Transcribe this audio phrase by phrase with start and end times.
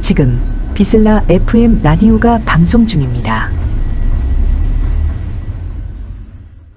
[0.00, 3.50] 지금 비슬라 FM 라디오가 방송 중입니다.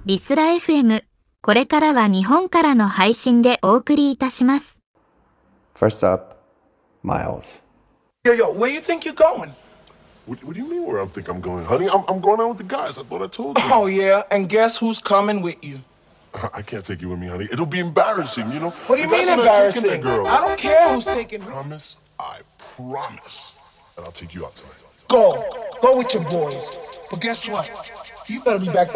[0.05, 1.01] ビスラ FM。
[1.43, 4.79] これからは日本からの配信でお送りいたします。
[5.75, 6.35] First up,
[7.03, 7.63] Miles.
[8.23, 9.53] Yo, yo, where you think you're going?
[10.25, 11.87] What, what do you mean where I think I'm going, honey?
[11.87, 12.97] I'm, I'm going out with the guys.
[12.97, 13.63] I thought I told you.
[13.71, 15.79] Oh, yeah, and guess who's coming with you?
[16.52, 17.48] I can't take you with me, honey.
[17.50, 18.70] It'll be embarrassing, you know?
[18.70, 19.90] What do you mean guys are not taking embarrassing?
[19.90, 20.26] That girl.
[20.26, 21.46] I don't care who's taking me.
[21.46, 21.96] promise.
[22.18, 23.52] I promise.
[23.96, 24.74] And I'll take you out tonight.
[25.08, 25.44] Go.
[25.80, 26.78] Go with your boys.
[27.10, 27.70] But guess what?
[28.26, 28.92] You better be back,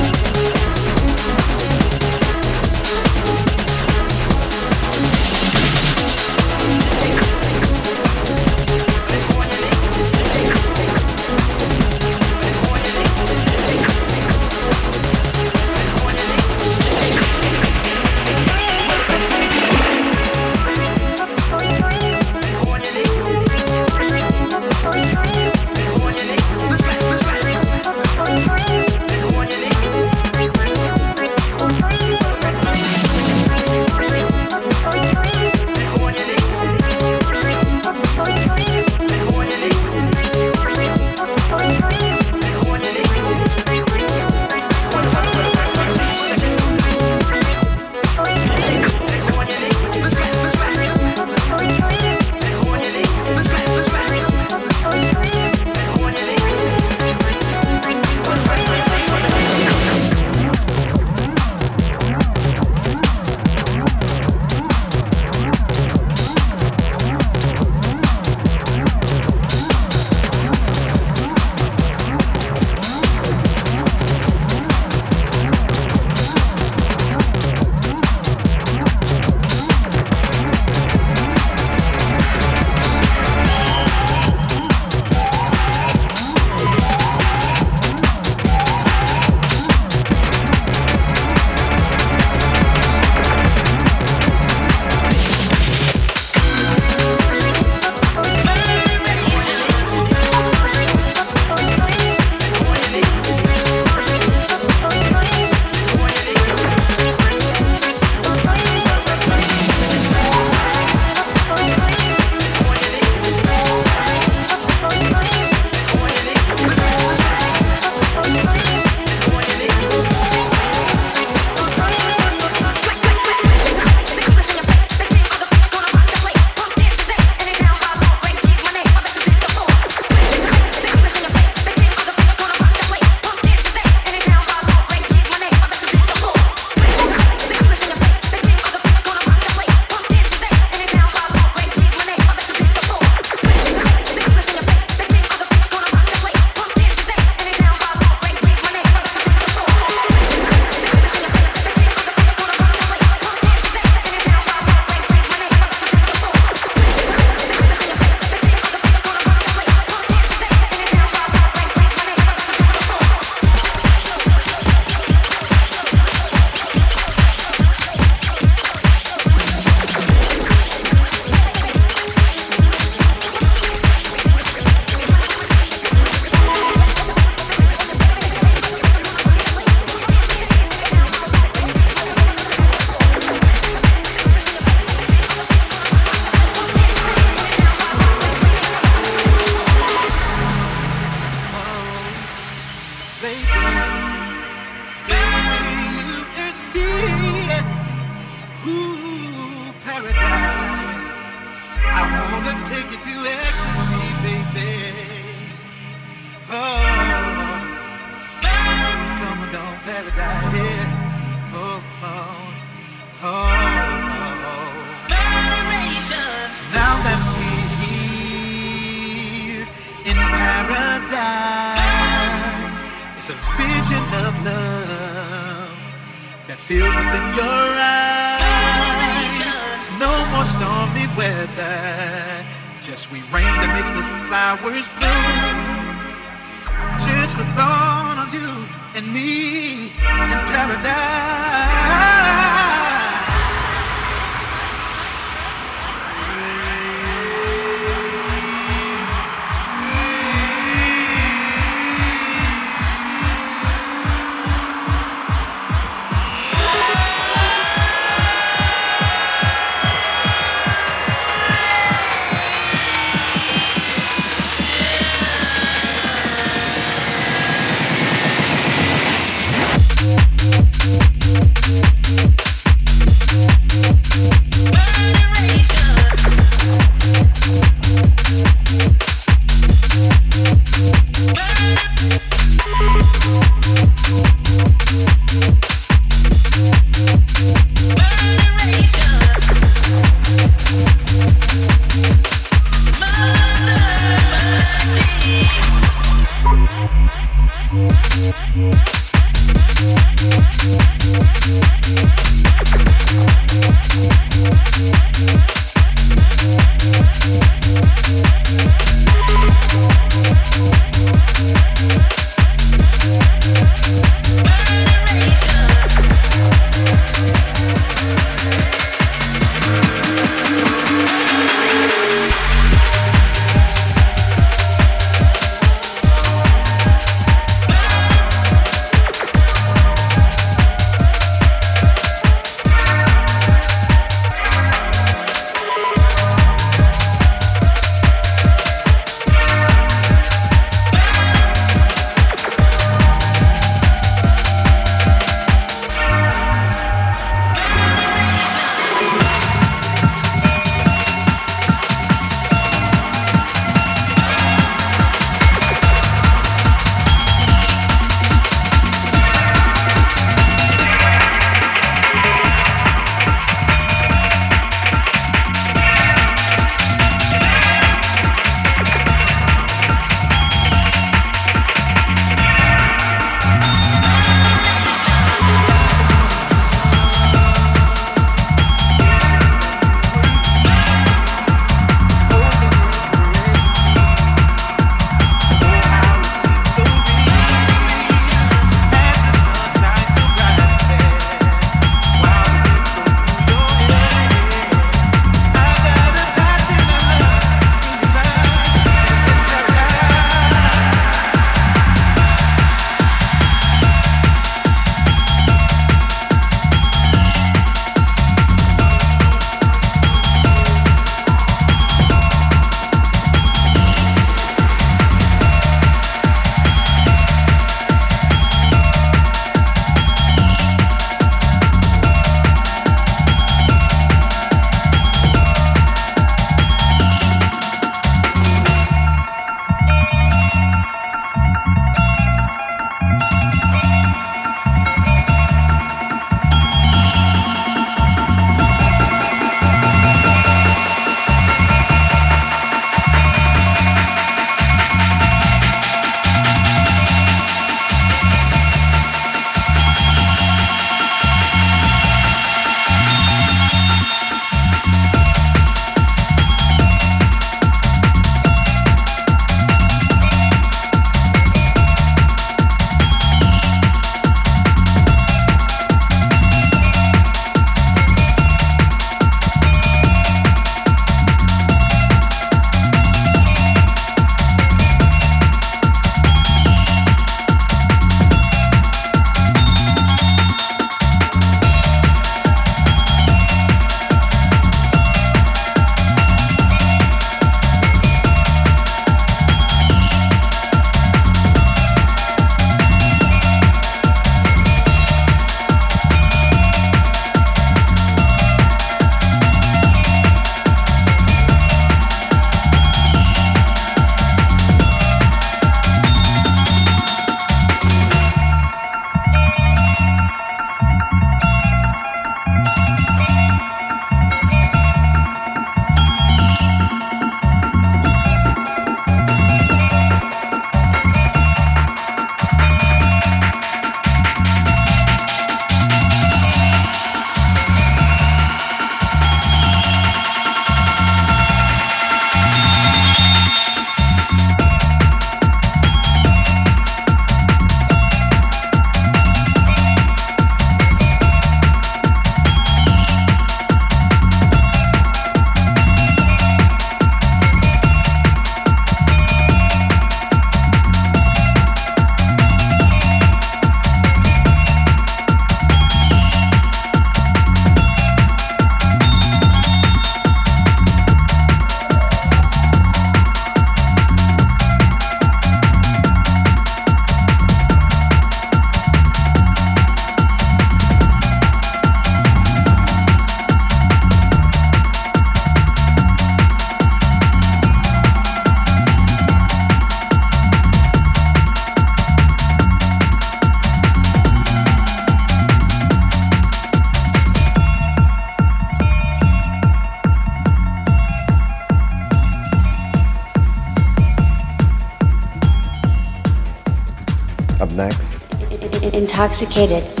[599.21, 600.00] Intoxicated.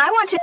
[0.00, 0.38] I want to.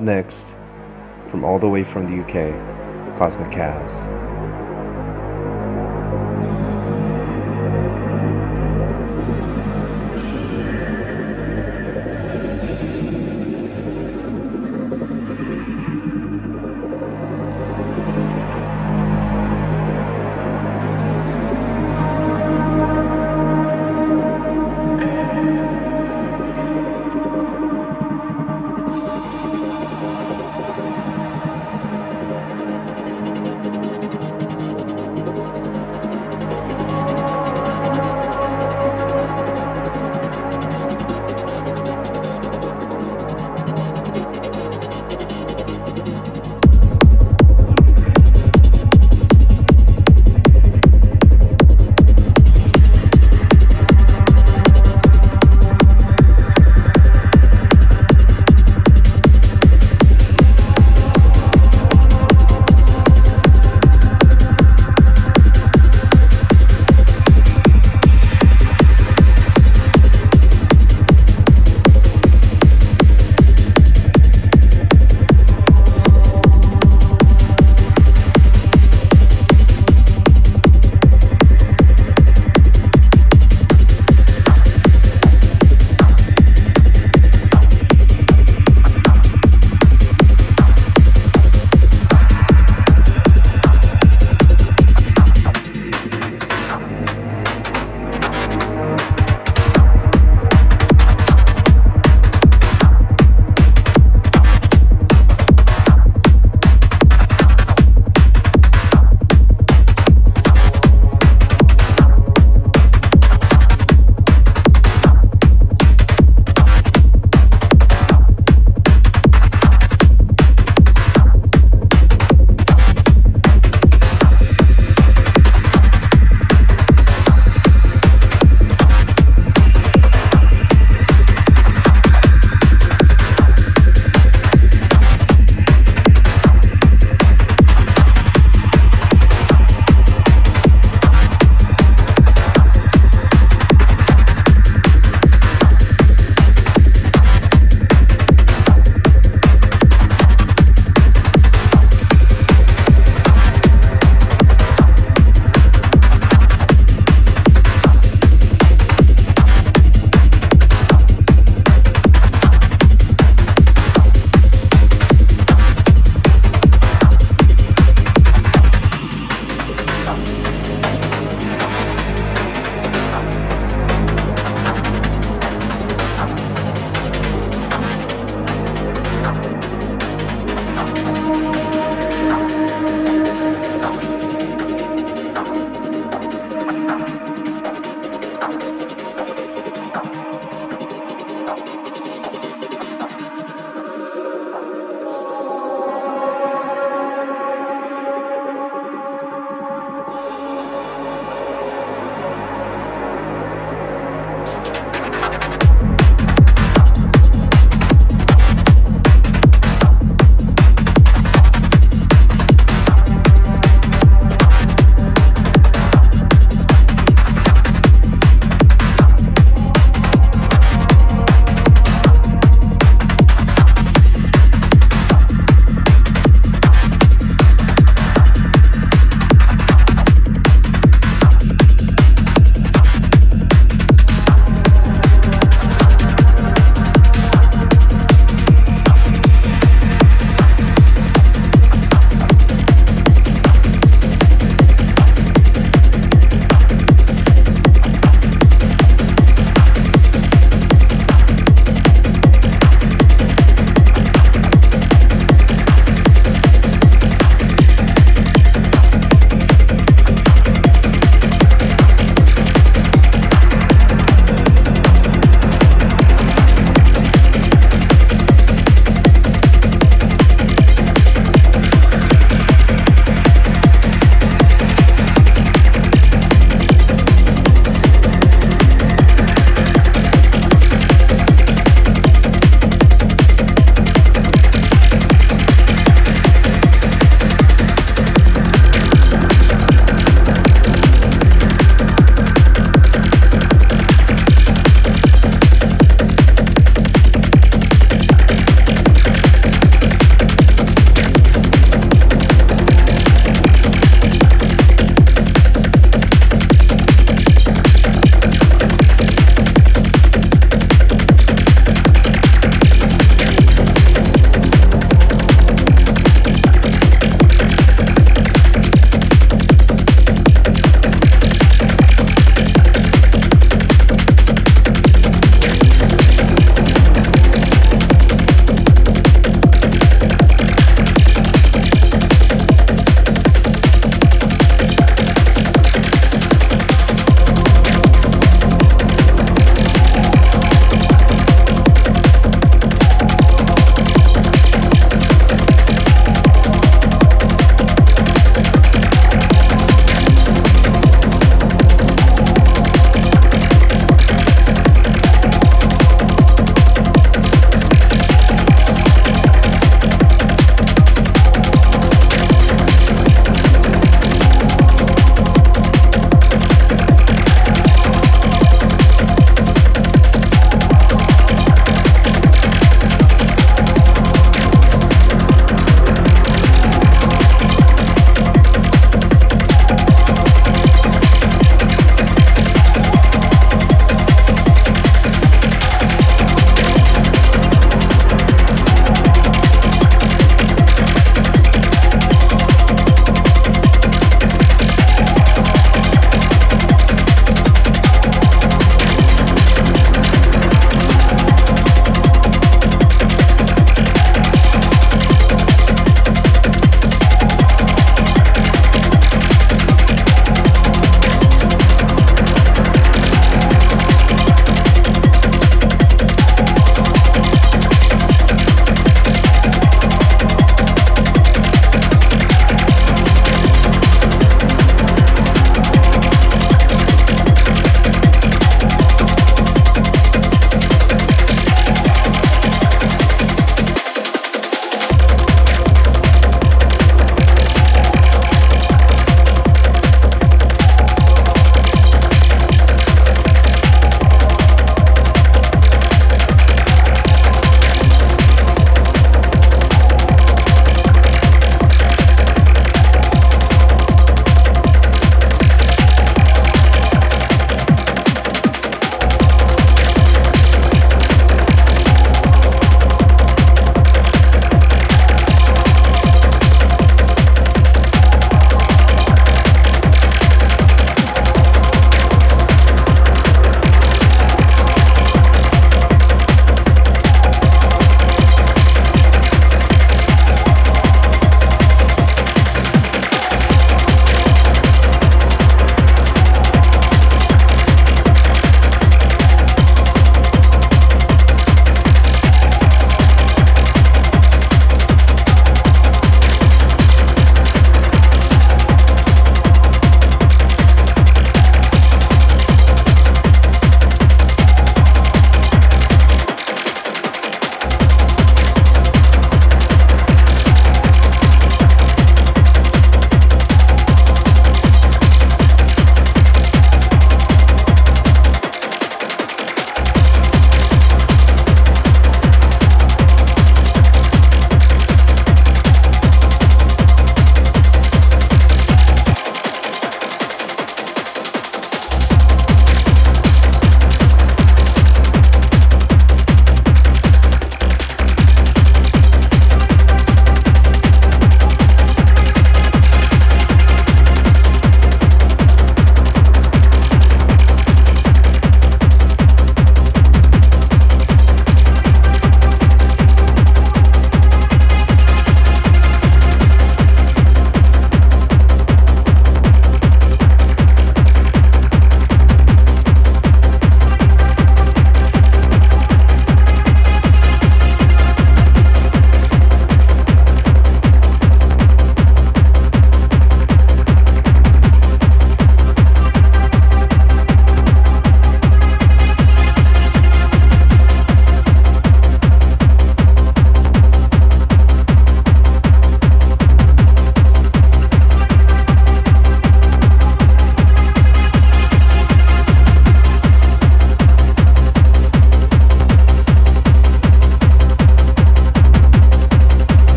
[0.00, 0.56] Up next,
[1.26, 4.08] from all the way from the UK, Cosmic Cast.